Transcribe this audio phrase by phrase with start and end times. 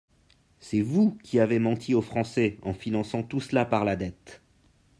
[0.57, 4.41] C’est vous qui avez menti aux Français en finançant tout cela par la dette